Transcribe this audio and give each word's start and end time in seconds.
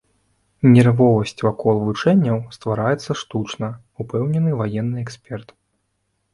Нервовасць 0.75 1.43
вакол 1.47 1.83
вучэнняў 1.89 2.41
ствараецца 2.57 3.11
штучна, 3.21 3.71
упэўнены 4.07 4.57
ваенны 4.65 4.97
эксперт. 5.07 5.59